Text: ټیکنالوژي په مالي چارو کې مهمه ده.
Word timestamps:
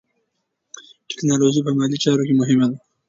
ټیکنالوژي 1.09 1.61
په 1.63 1.71
مالي 1.77 1.97
چارو 2.03 2.27
کې 2.27 2.33
مهمه 2.41 2.65
ده. 2.71 2.77